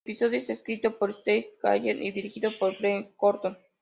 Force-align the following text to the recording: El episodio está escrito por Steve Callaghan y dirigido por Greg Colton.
El 0.03 0.13
episodio 0.13 0.39
está 0.39 0.53
escrito 0.53 0.97
por 0.97 1.13
Steve 1.13 1.53
Callaghan 1.61 2.01
y 2.01 2.09
dirigido 2.09 2.49
por 2.57 2.75
Greg 2.79 3.15
Colton. 3.17 3.55